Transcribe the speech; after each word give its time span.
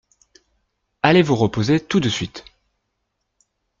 Allez 1.03 1.21
vous 1.21 1.35
reposer 1.35 1.79
tout 1.79 1.99
de 1.99 2.09
suite… 2.09 2.43